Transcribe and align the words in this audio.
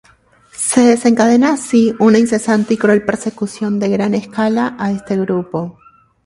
Se 0.55 0.81
desencadena, 0.81 1.53
así, 1.53 1.93
una 1.99 2.17
incesante 2.17 2.73
y 2.73 2.77
cruel 2.77 3.05
persecución 3.05 3.77
de 3.79 3.89
gran 3.89 4.15
escala 4.15 4.75
a 4.79 4.89
este 4.91 5.15
grupo. 5.15 5.77